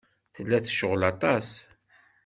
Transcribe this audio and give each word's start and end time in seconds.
Tella 0.33 0.57
tecɣel 0.65 1.01
aṭas. 1.11 1.49